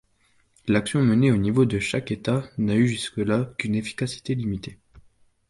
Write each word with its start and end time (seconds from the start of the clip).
L’action 0.67 1.03
menée 1.03 1.29
au 1.31 1.37
niveau 1.37 1.65
de 1.65 1.77
chaque 1.77 2.09
État 2.11 2.49
n’a 2.57 2.73
eu 2.73 2.87
jusque-là 2.87 3.53
qu’une 3.59 3.75
efficacité 3.75 4.33
limitée. 4.33 4.79